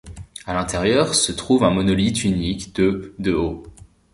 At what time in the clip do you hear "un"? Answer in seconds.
1.63-1.69